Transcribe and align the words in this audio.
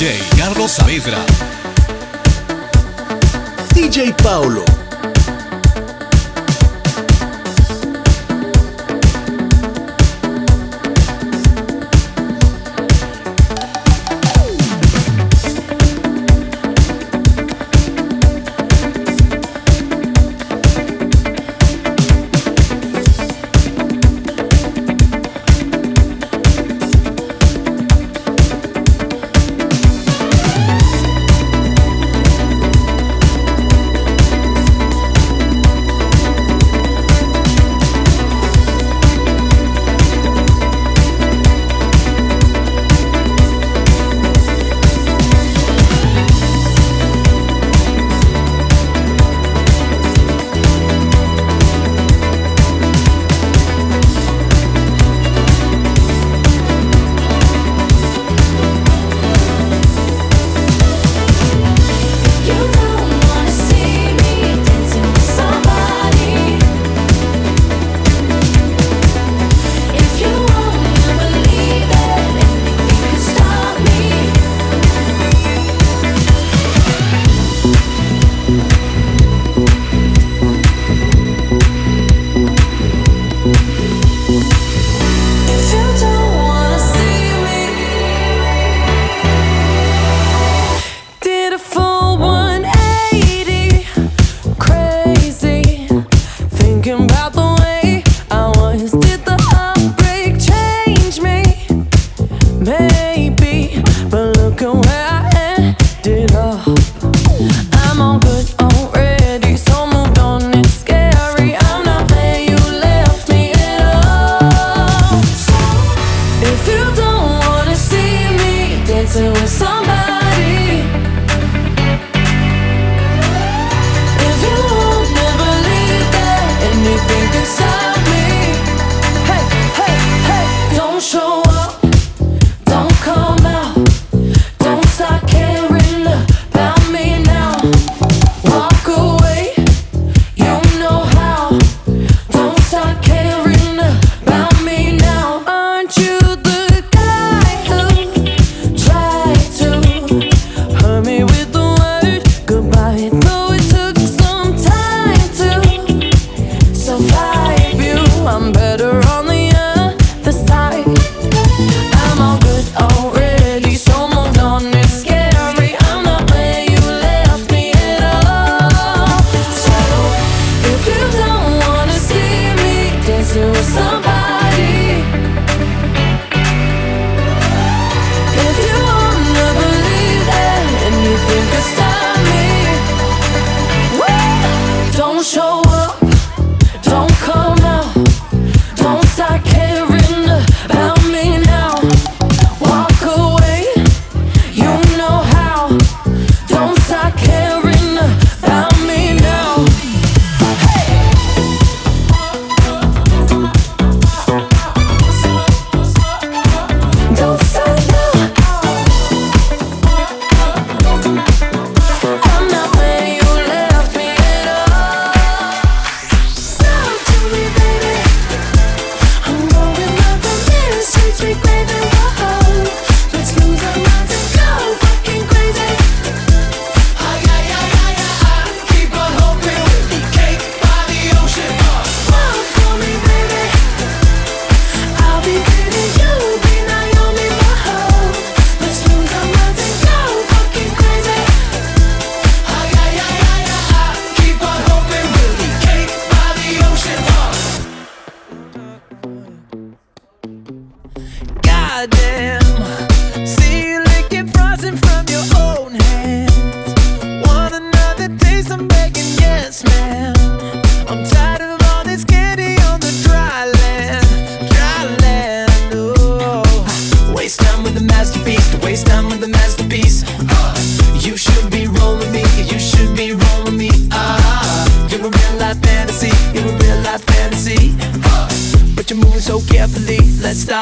DJ 0.00 0.18
Carlos 0.34 0.70
Saavedra. 0.70 1.18
DJ 3.74 4.14
Paulo. 4.14 4.79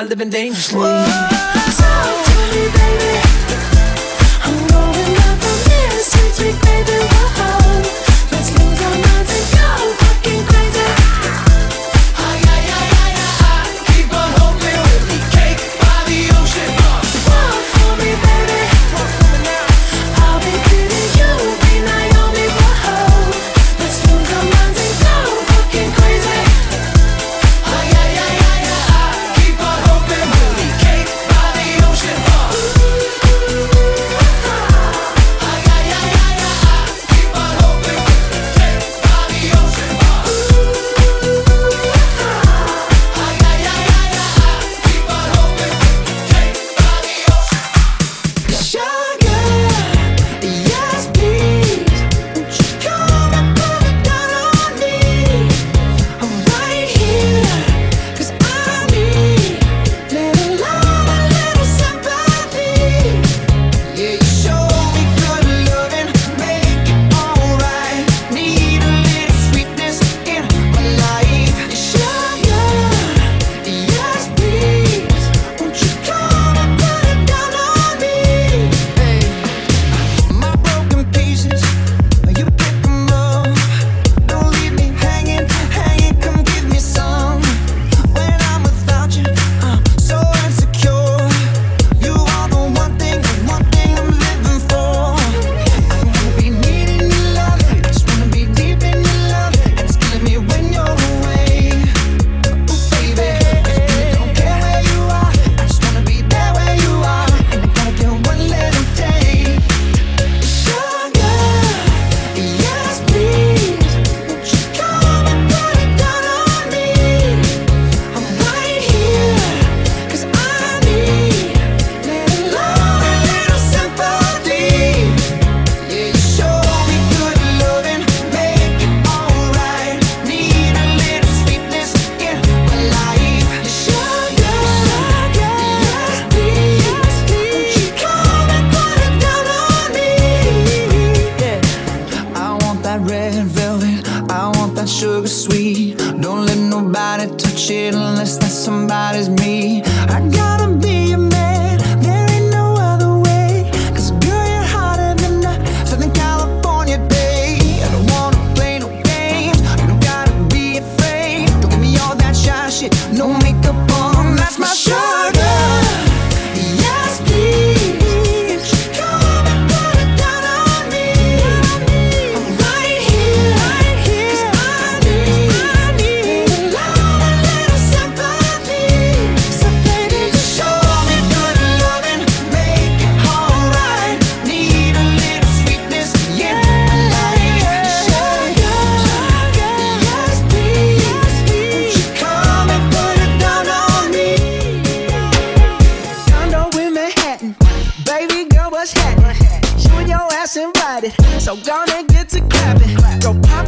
Living 0.08 0.30
dangerously. 0.30 0.80
Talk 0.80 1.04
to 2.24 2.34
me, 2.52 2.64
baby. 2.72 3.20
I'm 4.42 4.66
going 4.68 5.16
up 5.16 5.38
from 5.38 5.58
here, 5.70 6.00
sweet, 6.00 6.32
sweet 6.34 6.62
baby. 6.62 6.98
Whoa. 7.36 7.57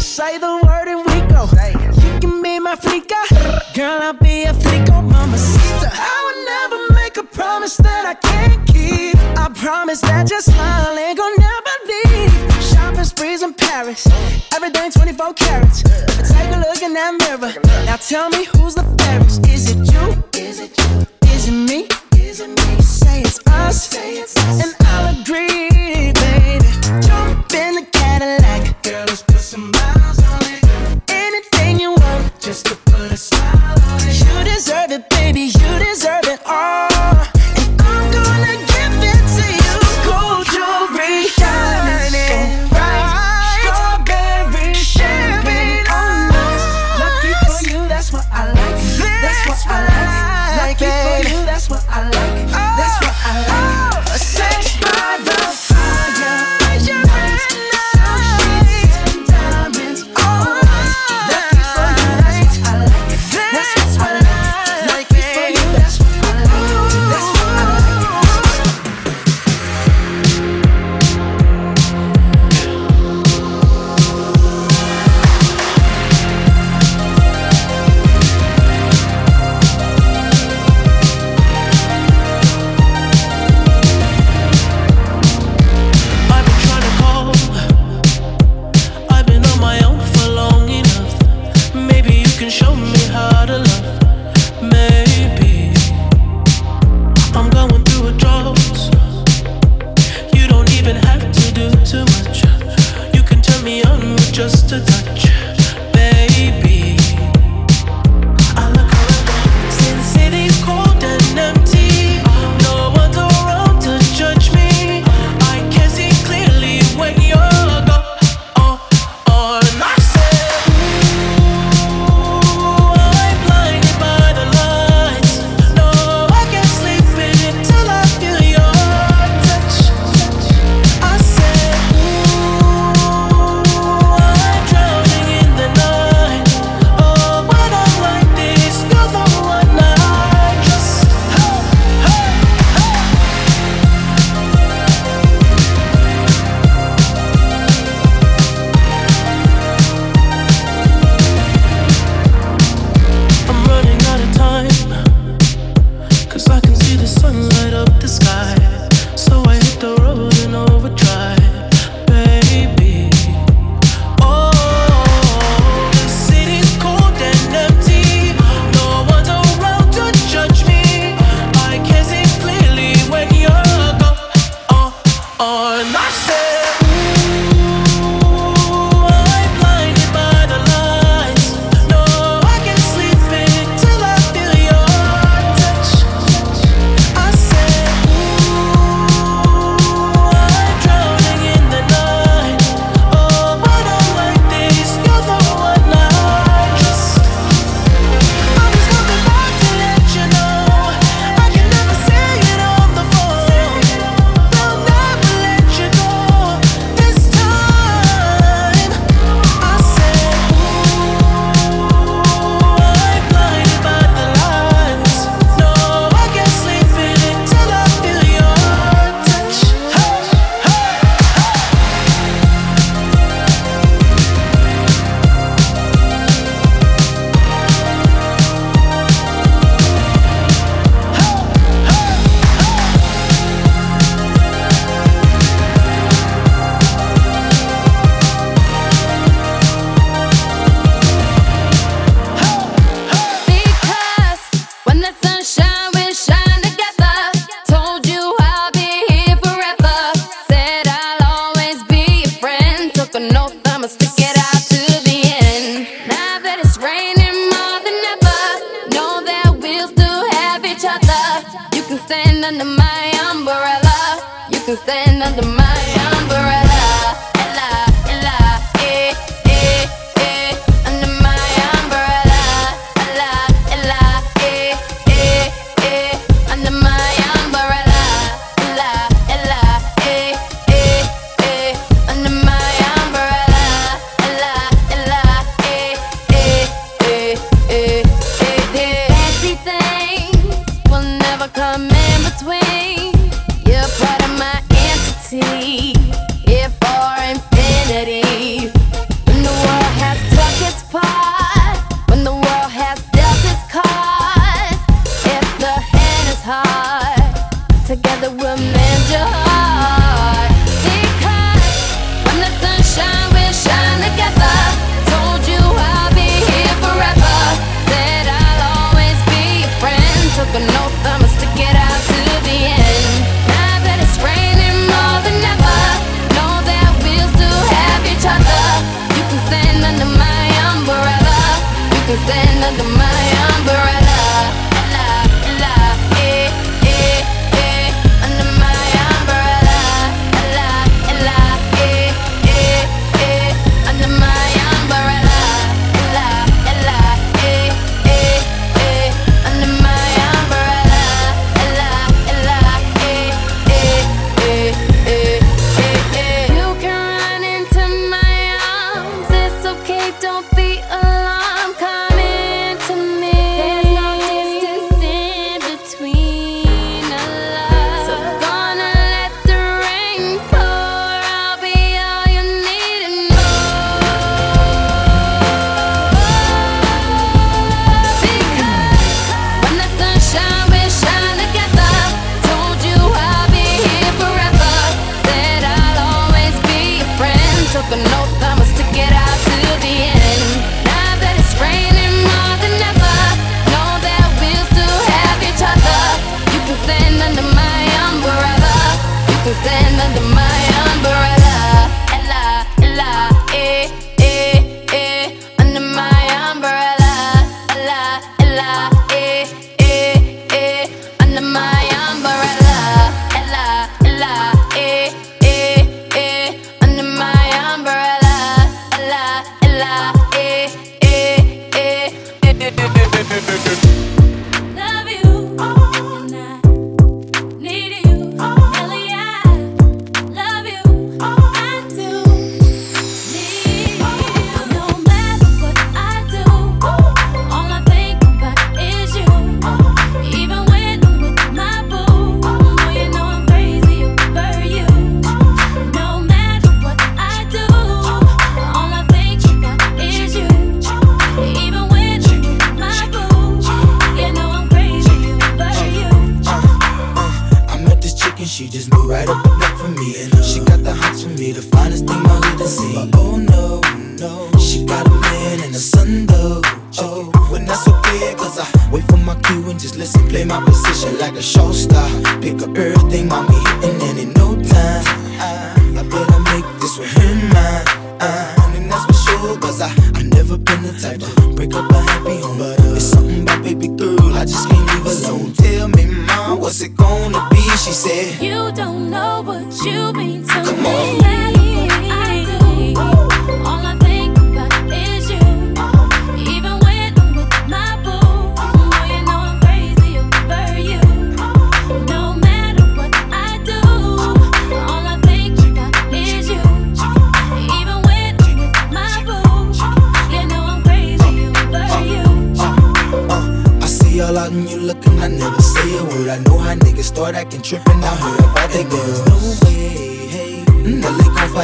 Say 0.00 0.38
the 0.38 0.60
word 0.64 0.88
and 0.88 1.04
we 1.06 1.20
go. 1.32 1.48
You 2.02 2.20
can 2.20 2.42
be 2.42 2.58
my 2.58 2.76
flica. 2.76 3.16
Girl, 3.74 4.00
I'll 4.02 4.12
be 4.12 4.44
a 4.44 4.54
flico, 4.54 5.02
mamacita. 5.02 5.90
I 5.92 6.16
would 6.24 6.40
never 6.52 6.94
make 6.94 7.16
a 7.16 7.22
promise 7.22 7.76
that 7.78 8.04
I 8.06 8.14
can't 8.14 8.66
keep. 8.66 9.16
I 9.38 9.48
promise 9.54 10.00
that 10.02 10.30
your 10.30 10.40
smile 10.40 10.96
ain't 10.96 11.18
gonna 11.18 11.36
never 11.38 11.74
leave. 11.86 12.62
Shopping 12.62 13.04
sprees 13.04 13.42
in 13.42 13.54
Paris. 13.54 14.06
Everything 14.54 14.90
24 14.90 15.34
carats. 15.34 15.82
Take 15.82 16.54
a 16.54 16.58
look 16.58 16.82
in 16.82 16.92
that 16.94 17.12
mirror. 17.20 17.52
Now 17.84 17.96
tell 17.96 18.28
me 18.30 18.44
who's 18.44 18.74
the 18.74 18.84
fairest. 18.98 19.46
Is 19.48 19.70
it 19.70 19.78
you? 19.92 20.24
Is 20.40 20.60
it 20.60 20.76
you? 20.78 21.06
Is 21.30 21.48
it 21.48 21.52
me? 21.52 21.88
Is 22.18 22.40
it 22.40 22.48
me? 22.48 22.82
Say 22.82 23.20
it's 23.22 23.40
us. 23.46 23.95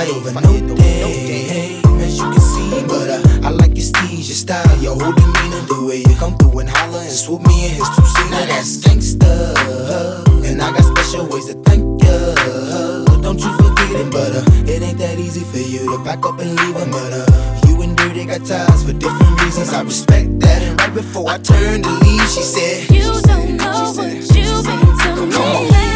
I 0.02 0.06
ain't 0.06 0.66
no. 0.66 0.74
As 2.02 2.18
you 2.18 2.24
can 2.24 2.40
see, 2.40 2.82
but 2.88 3.08
uh, 3.08 3.46
I 3.46 3.50
like 3.50 3.76
your 3.76 3.86
steeze, 3.86 4.26
your 4.26 4.34
style, 4.34 4.78
your 4.82 4.98
whole 4.98 5.12
demeanor, 5.12 5.62
the 5.70 5.86
way 5.86 5.98
you 5.98 6.16
come 6.16 6.36
through 6.38 6.58
and 6.58 6.68
holler 6.68 6.98
and 6.98 7.12
swoop 7.12 7.46
me 7.46 7.66
in 7.66 7.70
his 7.70 7.86
two. 7.94 8.02
Now 8.30 8.44
that's 8.46 8.78
gangsta, 8.78 10.44
and 10.44 10.60
I 10.60 10.72
got 10.72 10.82
special 10.82 11.26
ways 11.28 11.46
to 11.46 11.54
thank 11.62 11.82
you. 12.02 12.18
But 13.06 13.22
don't 13.22 13.38
you 13.38 13.52
forget 13.54 13.90
it, 13.94 14.10
but 14.10 14.34
uh, 14.34 14.42
it 14.66 14.82
ain't 14.82 14.98
that 14.98 15.20
easy 15.20 15.44
for 15.44 15.58
you 15.58 15.96
to 15.96 16.02
pack 16.02 16.26
up 16.26 16.40
and 16.40 16.50
leave 16.50 16.74
a 16.74 16.86
but 16.86 17.12
uh, 17.14 17.68
you 17.68 17.80
and 17.82 17.96
Dirty 17.96 18.24
got 18.24 18.44
ties 18.44 18.82
for 18.82 18.94
different 18.94 19.40
reasons. 19.42 19.72
I 19.72 19.82
respect 19.82 20.40
that. 20.40 20.62
And 20.62 20.80
right 20.80 20.94
before 20.94 21.30
I 21.30 21.38
turned 21.38 21.84
to 21.84 21.90
leave, 21.90 22.28
she 22.28 22.42
said, 22.42 22.90
You 22.90 23.02
don't 23.22 23.56
know 23.56 23.92
said, 23.94 24.18
what 24.18 24.34
you've 24.34 24.66
been 24.66 25.30
to 25.30 25.70
me. 25.78 25.91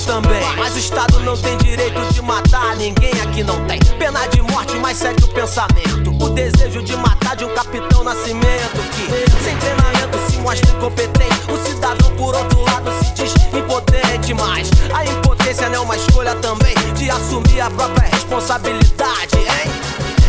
Também. 0.00 0.40
Mas 0.56 0.74
o 0.74 0.78
Estado 0.78 1.20
não 1.20 1.36
tem 1.36 1.56
direito 1.58 2.00
de 2.14 2.22
matar, 2.22 2.74
ninguém 2.76 3.12
aqui 3.22 3.44
não 3.44 3.62
tem. 3.66 3.78
Pena 3.98 4.26
de 4.28 4.40
morte, 4.40 4.74
mas 4.76 4.96
segue 4.96 5.22
o 5.22 5.28
pensamento. 5.28 6.10
O 6.18 6.30
desejo 6.30 6.82
de 6.82 6.96
matar 6.96 7.36
de 7.36 7.44
um 7.44 7.54
capitão 7.54 8.02
nascimento 8.02 8.78
que, 8.90 9.44
sem 9.44 9.54
treinamento, 9.58 10.18
se 10.30 10.38
mostra 10.38 10.70
incompetente. 10.70 11.40
O 11.52 11.68
cidadão, 11.68 12.10
por 12.16 12.34
outro 12.34 12.62
lado, 12.62 12.90
se 13.04 13.12
diz 13.12 13.34
impotente. 13.52 14.32
Mas 14.32 14.70
a 14.94 15.04
impotência 15.04 15.68
não 15.68 15.76
é 15.76 15.80
uma 15.80 15.96
escolha 15.96 16.34
também 16.36 16.74
de 16.96 17.10
assumir 17.10 17.60
a 17.60 17.68
própria 17.68 18.08
responsabilidade, 18.08 19.36
hein? 19.36 19.70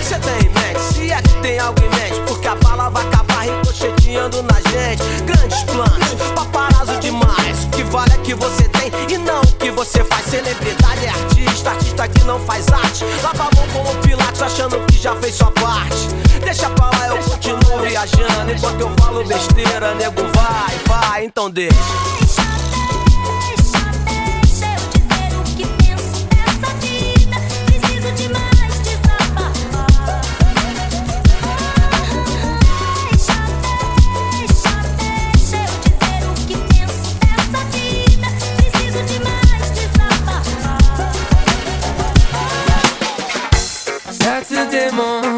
Cê 0.04 0.20
tem 0.20 0.46
em 0.46 0.50
mente, 0.50 0.82
se 0.94 1.10
é 1.12 1.22
que 1.22 1.42
tem 1.42 1.58
algo 1.60 1.80
em 1.82 1.90
mente, 1.90 2.22
porque 2.28 2.50
a 2.50 2.56
bala 2.56 2.90
vai 2.90 3.06
acabar 3.08 3.44
ricocheteando 3.44 4.44
na 4.44 4.60
gente. 4.70 5.04
Grandes 5.24 5.64
planos, 5.64 6.32
paparazzo 6.36 7.00
demais 7.00 7.63
que 7.76 7.84
vale 7.84 8.14
é 8.14 8.18
que 8.18 8.34
você 8.36 8.64
tem 8.70 8.92
e 9.10 9.18
não 9.18 9.42
o 9.42 9.56
que 9.56 9.72
você 9.72 10.04
faz. 10.04 10.26
Celebridade 10.28 11.06
é 11.06 11.10
artista, 11.10 11.72
artista 11.72 12.08
que 12.08 12.24
não 12.24 12.40
faz 12.40 12.68
arte. 12.72 13.06
Lava 13.24 13.50
a 13.52 13.56
mão 13.56 13.68
como 13.74 13.96
pilates, 14.02 14.42
achando 14.42 14.80
que 14.86 14.98
já 14.98 15.16
fez 15.16 15.36
sua 15.36 15.52
parte. 15.52 16.08
Deixa 16.44 16.70
pra 16.70 16.86
lá, 16.86 17.08
eu 17.08 17.18
continuo 17.18 17.80
viajando. 17.82 18.52
Enquanto 18.52 18.82
eu 18.82 18.92
falo 19.00 19.24
besteira, 19.26 19.96
nego 19.96 20.22
vai, 20.36 20.78
vai, 20.88 21.26
então 21.26 21.50
deixa. 21.50 21.74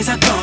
mes 0.00 0.08
attentes 0.08 0.39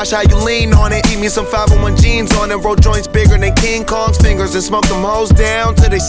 watch 0.00 0.12
how 0.12 0.22
you 0.22 0.44
lean 0.44 0.72
on 0.72 0.92
it. 0.94 1.04
Eat 1.12 1.20
me 1.20 1.28
some 1.28 1.44
501 1.44 1.96
jeans 1.98 2.34
on 2.36 2.50
it, 2.50 2.56
roll 2.56 2.74
joints 2.74 3.06
bigger 3.06 3.36
than 3.36 3.54
King 3.54 3.84
Kong's 3.84 4.16
fingers, 4.16 4.54
and 4.54 4.64
smoke 4.64 4.86
them 4.88 5.02
hoes 5.02 5.29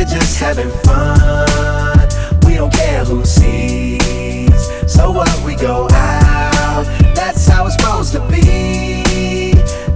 We're 0.00 0.06
just 0.06 0.38
having 0.38 0.70
fun. 0.70 2.08
We 2.46 2.54
don't 2.54 2.72
care 2.72 3.04
who 3.04 3.22
sees. 3.22 4.00
So 4.90 5.10
what 5.10 5.28
we 5.44 5.54
go 5.54 5.88
out. 5.90 6.84
That's 7.14 7.46
how 7.46 7.66
it's 7.66 7.74
supposed 7.76 8.12
to 8.12 8.20
be. 8.20 9.52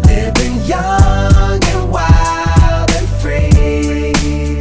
Living 0.06 0.60
young 0.66 1.58
and 1.64 1.90
wild 1.90 2.90
and 2.92 3.08
free. 3.18 4.60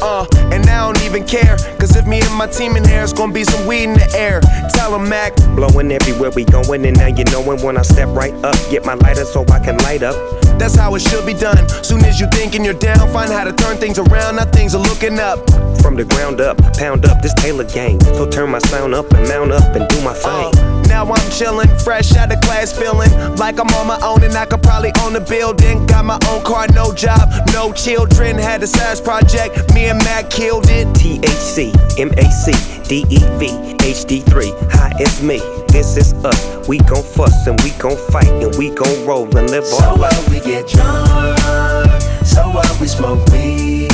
Uh, 0.00 0.26
and 0.50 0.66
I 0.66 0.90
don't 0.90 1.02
even 1.02 1.26
care. 1.26 1.58
Cause 1.82 1.96
if 1.96 2.06
me 2.06 2.20
and 2.20 2.34
my 2.36 2.46
team 2.46 2.76
in 2.76 2.84
here, 2.84 3.02
it's 3.02 3.12
gonna 3.12 3.32
be 3.32 3.42
some 3.42 3.66
weed 3.66 3.82
in 3.82 3.94
the 3.94 4.08
air. 4.16 4.40
Tell 4.72 4.94
'em, 4.94 5.08
Mac. 5.08 5.34
Blowing 5.56 5.90
everywhere 5.90 6.30
we 6.30 6.44
going, 6.44 6.86
and 6.86 6.96
now 6.96 7.08
you 7.08 7.24
knowin' 7.24 7.60
when 7.60 7.76
I 7.76 7.82
step 7.82 8.08
right 8.12 8.32
up. 8.44 8.54
Get 8.70 8.84
my 8.86 8.94
lighter 8.94 9.24
so 9.24 9.44
I 9.50 9.58
can 9.58 9.76
light 9.78 10.04
up. 10.04 10.14
That's 10.60 10.76
how 10.76 10.94
it 10.94 11.00
should 11.00 11.26
be 11.26 11.34
done. 11.34 11.68
Soon 11.82 12.04
as 12.04 12.20
you 12.20 12.28
thinking 12.30 12.64
you're 12.64 12.74
down, 12.74 13.12
find 13.12 13.32
how 13.32 13.42
to 13.42 13.52
turn 13.52 13.78
things 13.78 13.98
around. 13.98 14.36
Now 14.36 14.44
things 14.44 14.76
are 14.76 14.82
looking 14.82 15.18
up. 15.18 15.38
From 15.82 15.96
the 15.96 16.04
ground 16.04 16.40
up, 16.40 16.56
pound 16.74 17.04
up 17.04 17.20
this 17.20 17.34
Taylor 17.34 17.64
gang. 17.64 18.00
So 18.14 18.28
turn 18.30 18.50
my 18.50 18.60
sound 18.60 18.94
up 18.94 19.12
and 19.12 19.26
mount 19.26 19.50
up 19.50 19.74
and 19.74 19.88
do 19.88 20.00
my 20.02 20.12
uh, 20.12 20.52
thing. 20.52 20.82
Now 20.86 21.02
I'm 21.02 21.30
chillin', 21.30 21.82
fresh 21.82 22.14
out 22.16 22.30
of 22.30 22.40
class, 22.42 22.72
feeling 22.72 23.10
like 23.36 23.58
I'm 23.58 23.66
on 23.74 23.88
my 23.88 23.98
own 24.04 24.22
and 24.22 24.36
I 24.36 24.46
could 24.46 24.62
probably 24.62 24.92
own 25.02 25.16
a 25.16 25.20
building. 25.20 25.84
Got 25.86 26.04
my 26.04 26.18
own 26.28 26.44
car, 26.44 26.66
no 26.74 26.94
job, 26.94 27.28
no 27.52 27.72
children. 27.72 28.38
Had 28.38 28.62
a 28.62 28.66
size 28.66 29.00
project, 29.00 29.74
me 29.74 29.86
and 29.86 29.98
Mac 30.04 30.30
killed 30.30 30.68
it. 30.68 30.86
THC, 30.94 31.71
MAC, 31.98 32.54
DEV, 32.88 33.76
HD3. 33.78 34.72
Hi, 34.72 34.92
it's 34.98 35.22
me. 35.22 35.38
This 35.68 35.96
is 35.96 36.12
us. 36.24 36.68
We 36.68 36.78
gon' 36.78 37.02
fuss 37.02 37.46
and 37.46 37.60
we 37.62 37.70
gon' 37.72 37.96
fight 38.10 38.28
and 38.28 38.54
we 38.56 38.70
gon' 38.70 39.06
roll 39.06 39.24
and 39.36 39.50
live 39.50 39.64
So 39.64 39.84
our 39.84 39.98
what 39.98 40.28
we 40.30 40.40
get 40.40 40.68
drunk, 40.68 42.02
so 42.24 42.48
what 42.50 42.80
we 42.80 42.86
smoke 42.86 43.26
weed. 43.30 43.90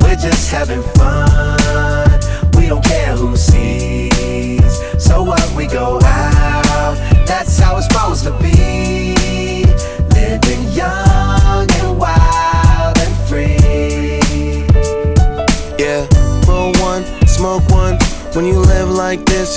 We're 0.00 0.16
just 0.16 0.50
having 0.50 0.82
fun. 0.96 2.20
We 2.56 2.68
don't 2.68 2.84
care 2.84 3.14
who 3.14 3.36
sees. 3.36 4.80
So 5.02 5.22
what 5.22 5.46
we 5.54 5.66
go 5.66 6.00
out. 6.02 6.96
That's 7.26 7.58
how 7.58 7.76
it's 7.76 7.86
supposed 7.86 8.24
to 8.24 8.32
be. 8.38 8.77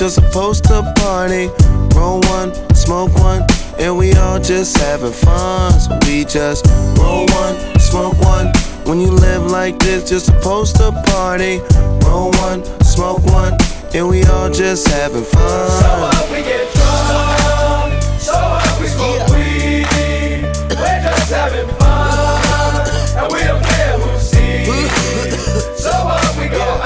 You're 0.02 0.10
supposed 0.10 0.64
to 0.64 0.82
party. 0.98 1.48
Roll 1.96 2.22
one, 2.22 2.52
smoke 2.74 3.14
one, 3.20 3.46
and 3.78 3.96
we 3.96 4.12
all 4.14 4.40
just 4.40 4.76
having 4.78 5.12
fun. 5.12 5.80
So 5.80 6.00
we 6.08 6.26
just 6.26 6.66
roll 6.98 7.28
one, 7.28 7.80
smoke 7.80 8.18
one. 8.20 8.52
When 8.86 9.00
you 9.00 9.12
live 9.12 9.46
like 9.46 9.78
this, 9.78 10.10
you're 10.10 10.20
supposed 10.20 10.78
to 10.78 10.92
party. 11.06 11.60
Roll 12.04 12.32
one, 12.42 12.66
smoke 12.82 13.24
one, 13.26 13.56
and 13.94 14.10
we 14.10 14.24
all 14.24 14.50
just 14.50 14.88
having 14.88 15.24
fun. 15.24 15.70
So 15.70 16.02
what 16.02 16.32
we 16.32 16.38
get 16.38 16.74
drunk, 16.74 18.02
so 18.20 18.34
what 18.34 18.82
we 18.82 18.88
smoke 18.88 19.30
weed. 19.30 19.86
We're 20.82 21.02
just 21.06 21.32
having 21.32 21.70
fun, 21.78 22.90
and 23.22 23.32
we 23.32 23.40
don't 23.44 23.64
care 23.64 24.00
who 24.00 24.20
sees. 24.20 24.68
So 25.82 25.90
what 26.06 26.38
we 26.38 26.48
go 26.48 26.81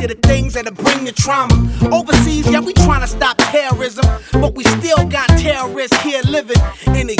To 0.00 0.14
things 0.14 0.54
that'll 0.54 0.72
bring 0.72 1.04
the 1.04 1.12
trauma. 1.12 1.54
Overseas, 1.92 2.50
yeah, 2.50 2.60
we 2.60 2.72
trying 2.72 3.02
to 3.02 3.06
stop 3.06 3.36
terrorism. 3.36 4.06
But 4.32 4.54
we 4.54 4.64
still 4.64 5.06
got 5.06 5.28
terrorists 5.38 6.00
here 6.00 6.22
living 6.22 6.56
in 6.96 7.06
the 7.06 7.19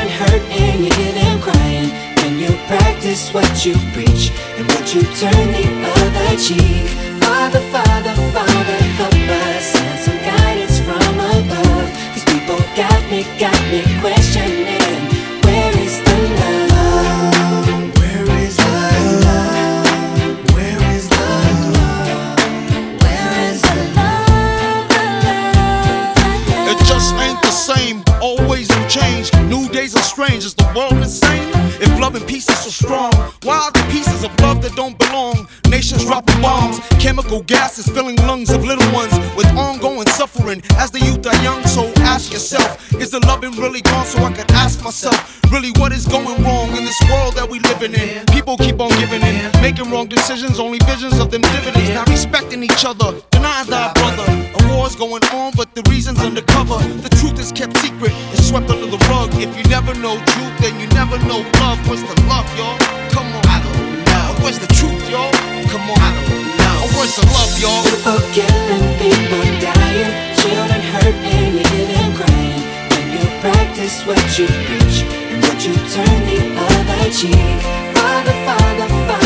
practice 3.11 3.33
what 3.33 3.65
you 3.65 3.73
preach 3.93 4.31
and 4.57 4.65
what 4.67 4.95
you 4.95 5.01
turn 5.19 5.51
the 5.51 5.65
other 5.99 6.37
cheek. 6.37 6.87
Father, 7.21 7.59
Father, 7.71 8.13
Father, 8.31 8.77
help 8.99 9.13
us 9.13 9.75
and 9.75 9.99
some 9.99 10.17
guidance 10.17 10.79
from 10.79 11.19
above. 11.19 11.89
These 12.13 12.23
people 12.25 12.59
got 12.75 13.01
me, 13.11 13.23
got 13.37 13.61
me 13.69 13.83
questioning. 13.99 15.09
Where 15.43 15.77
is 15.77 15.99
the 16.07 16.17
love? 16.39 17.97
Where 17.99 18.29
is 18.39 18.55
the 18.55 18.63
love? 19.25 19.85
Where 20.53 20.81
is 20.95 21.09
the 21.09 21.15
love? 21.75 22.39
Where 23.03 23.31
is 23.49 23.61
the 23.61 23.75
love? 23.97 24.87
It 26.71 26.79
just 26.85 27.13
ain't 27.15 27.41
the 27.41 27.51
same, 27.51 28.03
always 28.21 28.69
in 28.69 28.87
change. 28.87 29.33
New 29.49 29.67
days 29.69 29.95
are 29.95 30.03
strange, 30.03 30.45
is 30.45 30.53
the 30.53 30.71
world 30.73 30.93
insane? 30.93 31.40
loving 32.11 32.27
pieces 32.27 32.57
so 32.59 32.69
strong. 32.69 33.11
Why 33.43 33.69
the 33.73 33.87
pieces 33.91 34.23
of 34.23 34.37
love 34.41 34.61
that 34.63 34.75
don't 34.75 34.97
belong? 34.97 35.47
Nations 35.69 36.03
dropping 36.03 36.41
bombs, 36.41 36.79
chemical 36.99 37.41
gases 37.43 37.87
filling 37.87 38.17
lungs 38.27 38.49
of 38.49 38.65
little 38.65 38.91
ones 38.93 39.13
with 39.35 39.47
ongoing 39.55 40.07
suffering. 40.07 40.61
As 40.75 40.91
the 40.91 40.99
youth 40.99 41.25
are 41.25 41.43
young, 41.43 41.63
so 41.63 41.91
ask 41.99 42.33
yourself, 42.33 42.91
is 42.95 43.11
the 43.11 43.19
loving 43.25 43.51
really 43.51 43.81
gone? 43.81 44.05
So 44.05 44.19
I 44.23 44.33
could 44.33 44.50
myself, 44.83 45.41
really 45.51 45.71
what 45.77 45.91
is 45.91 46.05
going 46.07 46.43
wrong 46.43 46.69
in 46.75 46.83
this 46.85 46.99
world 47.09 47.35
that 47.35 47.47
we 47.49 47.59
living 47.59 47.93
in? 47.93 48.25
People 48.27 48.57
keep 48.57 48.79
on 48.79 48.89
giving 48.97 49.21
in, 49.21 49.51
making 49.61 49.89
wrong 49.91 50.07
decisions, 50.07 50.59
only 50.59 50.79
visions 50.85 51.19
of 51.19 51.29
them 51.29 51.41
dividends, 51.41 51.89
not 51.91 52.07
respecting 52.09 52.63
each 52.63 52.85
other, 52.85 53.13
deny 53.31 53.63
thy 53.65 53.93
brother. 53.93 54.25
A 54.57 54.75
war's 54.75 54.95
going 54.95 55.23
on, 55.33 55.53
but 55.55 55.73
the 55.75 55.83
reason's 55.89 56.19
undercover. 56.19 56.77
The 57.05 57.09
truth 57.21 57.39
is 57.39 57.51
kept 57.51 57.77
secret 57.77 58.11
and 58.11 58.39
swept 58.43 58.69
under 58.69 58.87
the 58.87 59.01
rug. 59.09 59.29
If 59.35 59.55
you 59.57 59.63
never 59.69 59.93
know 59.95 60.17
truth, 60.33 60.55
then 60.59 60.79
you 60.79 60.87
never 60.97 61.17
know 61.29 61.45
love. 61.61 61.77
What's 61.87 62.01
the 62.01 62.17
love, 62.25 62.47
y'all? 62.57 62.77
Come 63.13 63.29
on. 63.37 63.43
I 63.45 63.61
don't 63.61 64.03
know. 64.05 64.43
Where's 64.43 64.59
the 64.59 64.71
truth, 64.73 65.09
y'all? 65.09 65.31
Come 65.69 65.85
on. 65.91 65.99
I 66.01 66.09
don't 66.25 66.57
know. 66.57 66.97
Where's 66.97 67.15
the 67.15 67.25
love, 67.29 67.53
y'all? 67.61 67.83
People 67.85 68.19
killing, 68.33 68.85
people 68.97 69.45
dying, 69.61 70.11
children 70.35 70.81
hurt, 70.81 71.15
pain, 71.21 72.00
practice 73.41 74.05
what 74.05 74.21
you 74.37 74.45
preach 74.45 75.01
and 75.31 75.43
what 75.43 75.65
you 75.65 75.73
turn 75.73 76.19
the 76.29 76.39
other 76.55 77.11
cheek. 77.11 77.61
Father, 77.95 78.33
Father, 78.45 78.87
Father. 78.87 79.20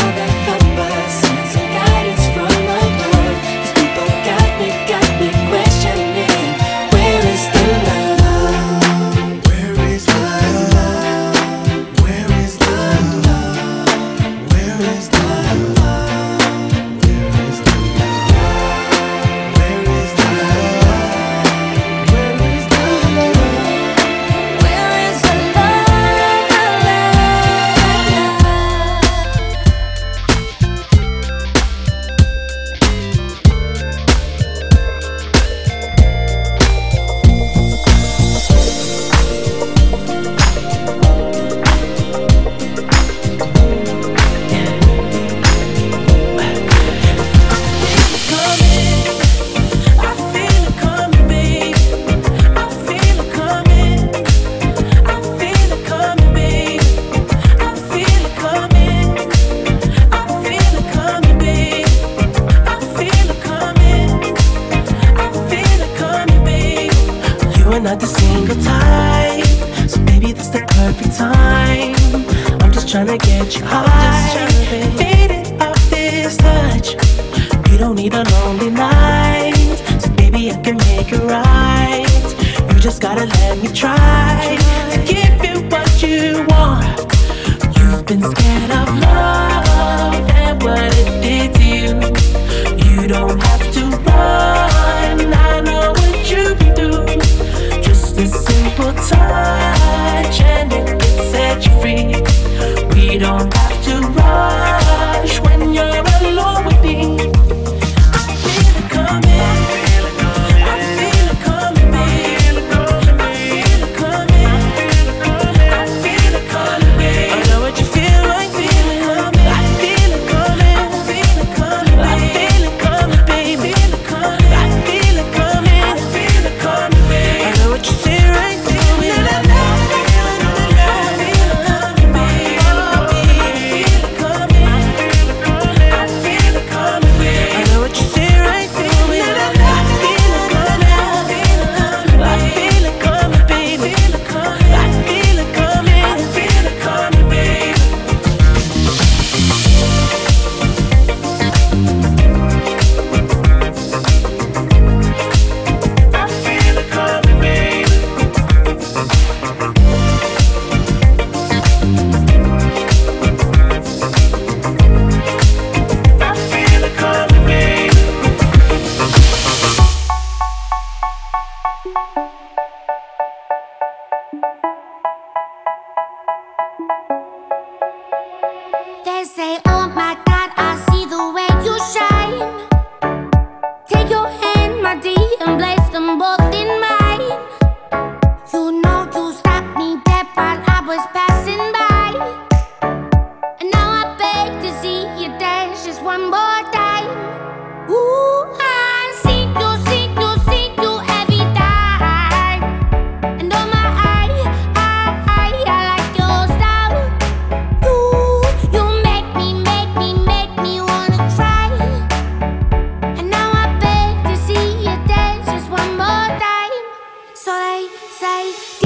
say. 217.88 218.85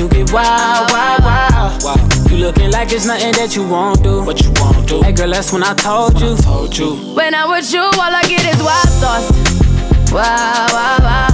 Cause 0.00 0.16
you 0.16 0.24
get 0.24 0.32
wild, 0.32 0.90
wild, 0.90 1.82
wild. 1.84 2.30
You 2.30 2.38
looking 2.38 2.70
like 2.70 2.90
it's 2.90 3.04
nothing 3.04 3.32
that 3.32 3.54
you 3.54 3.66
won't 3.68 4.02
do. 4.02 4.22
What 4.24 4.42
you 4.42 4.50
won't 4.56 4.88
do? 4.88 5.02
Hey 5.02 5.12
girl, 5.12 5.28
that's 5.28 5.52
when 5.52 5.62
I 5.62 5.74
told 5.74 6.18
you. 6.18 6.32
I 6.32 6.36
told 6.36 6.78
you. 6.78 6.94
When 7.14 7.34
I'm 7.34 7.50
with 7.50 7.70
you, 7.70 7.80
all 7.80 8.00
I 8.00 8.22
get 8.22 8.46
is 8.46 8.62
wild 8.62 8.88
thoughts. 8.96 9.30
Wow, 10.10 10.68
wow, 10.72 10.96
wow. 11.04 11.28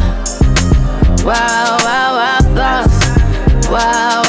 Wow, 1.25 1.79
wow, 1.85 2.11
wow 2.19 2.39
thoughts. 2.57 3.69
Wow, 3.69 3.71
wow, 3.71 4.23
wow. 4.23 4.26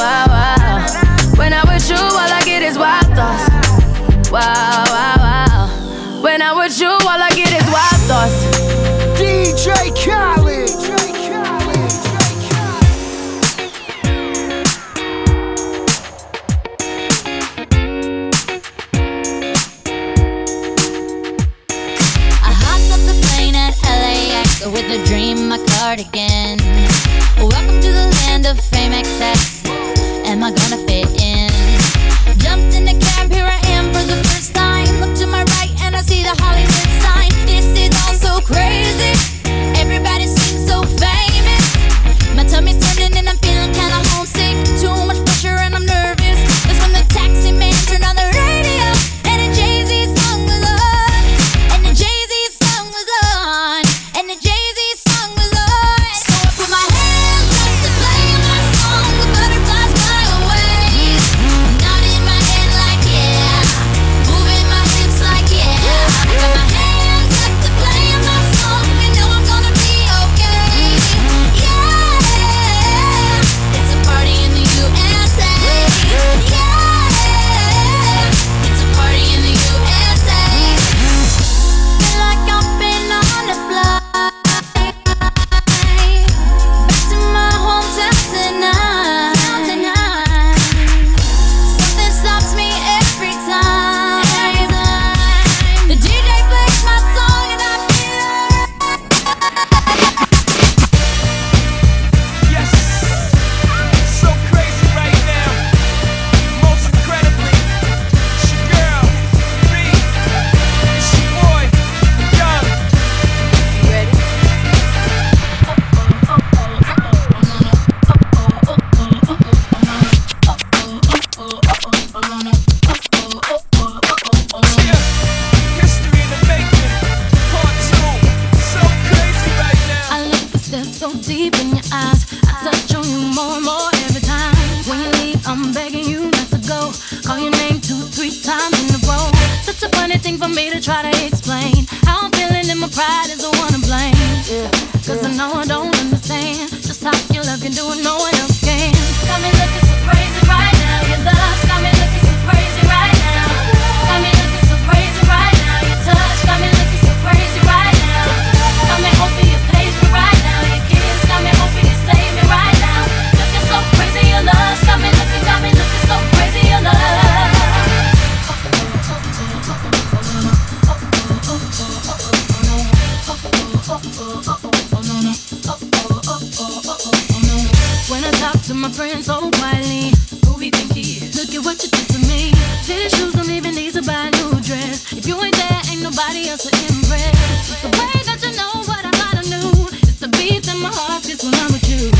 dancing 179.18 179.50
so 179.50 179.50
quietly. 179.58 180.12
Who 180.46 180.58
we 180.58 180.70
think 180.70 180.92
he 180.92 181.24
is? 181.24 181.36
Look 181.36 181.54
at 181.54 181.64
what 181.64 181.82
you 181.82 181.90
did 181.90 182.08
to 182.08 182.18
me. 182.28 182.52
Tennis 182.86 183.16
shoes 183.16 183.34
don't 183.34 183.50
even 183.50 183.74
need 183.74 183.92
to 183.94 184.02
buy 184.02 184.28
a 184.28 184.30
new 184.30 184.60
dress. 184.60 185.12
If 185.12 185.26
you 185.26 185.40
ain't 185.42 185.56
there, 185.56 185.80
ain't 185.90 186.02
nobody 186.02 186.48
else 186.48 186.64
to 186.64 186.72
impress. 186.94 187.82
The 187.82 187.88
way 187.88 188.14
that 188.26 188.38
you 188.42 188.52
know 188.56 188.82
what 188.86 189.04
I 189.04 189.10
thought 189.10 189.38
I 189.38 189.48
knew. 189.48 189.88
It's 190.02 190.20
the 190.20 190.28
beat 190.28 190.64
that 190.64 190.78
my 190.78 190.90
heart 190.92 191.24
gets 191.24 191.44
when 191.44 191.54
I'm 191.54 191.72
with 191.72 191.88
you. 191.88 192.10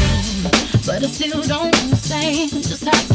But 0.86 1.04
I 1.04 1.08
still 1.08 1.42
don't 1.42 1.74
say 1.96 2.48
just 2.48 2.84
how 2.84 3.07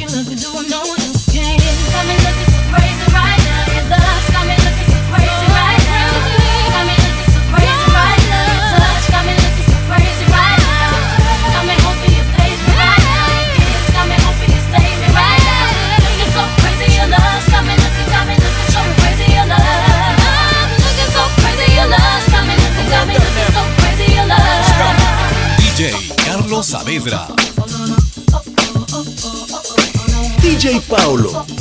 DJ 30.40 30.80
Paulo. 30.88 31.53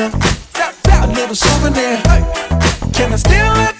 a 0.00 1.06
little 1.08 1.34
souvenir. 1.34 2.00
Can 2.92 3.12
I 3.12 3.16
steal 3.16 3.52
it? 3.68 3.79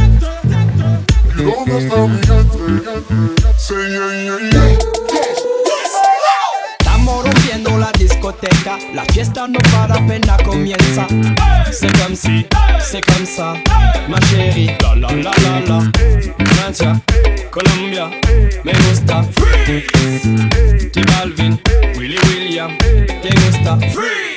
Estamos 6.79 7.23
rompiendo 7.23 7.77
la 7.79 7.91
discoteca, 7.97 8.77
la 8.93 9.03
fiesta 9.05 9.47
no 9.47 9.57
para 9.71 9.95
apenas 9.95 10.39
comienza. 10.43 11.07
C'est 11.71 11.91
comme 11.97 12.15
si, 12.15 12.45
c'est 12.79 13.03
comme 13.03 13.25
ça, 13.25 13.55
ma 14.07 14.19
chérie. 14.27 14.69
La 14.81 14.95
la 14.95 15.07
la 15.15 15.31
la 15.43 15.59
la. 15.67 15.91
Francia, 16.53 17.01
Colombia, 17.49 18.11
me 18.63 18.73
gusta. 18.73 19.23
Freeze. 19.35 20.91
T 20.91 21.01
Balvin, 21.01 21.59
Willy 21.97 22.19
William, 22.27 22.77
te 22.77 23.29
gusta. 23.29 23.77
Freeze. 23.91 24.30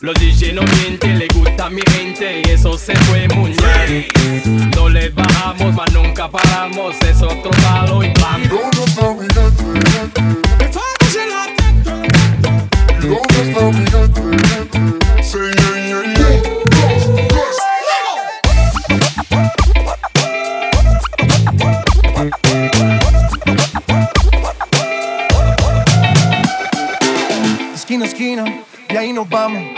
Los 0.00 0.14
DJ 0.14 0.52
no 0.52 0.62
mienten, 0.62 1.18
le 1.18 1.26
gusta 1.34 1.66
a 1.66 1.70
mi 1.70 1.82
gente 1.90 2.42
y 2.44 2.50
eso 2.50 2.78
se 2.78 2.94
fue 2.94 3.26
muy 3.34 3.50
bien. 3.50 4.70
No 4.76 4.88
les 4.88 5.12
bajamos, 5.12 5.74
mas 5.74 5.92
nunca 5.92 6.30
paramos, 6.30 6.94
es 7.02 7.20
otro 7.20 7.50
palo 7.50 8.04
y 8.04 8.06
yeah. 8.06 8.38
Esquina, 27.74 28.04
esquina, 28.04 28.44
y 28.90 28.96
ahí 28.96 29.12
nos 29.12 29.28
vamos 29.28 29.77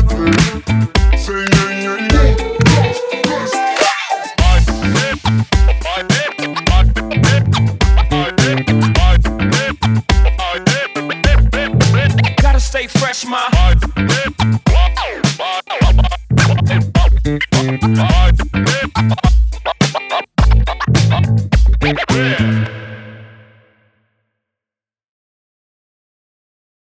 My. 13.25 13.80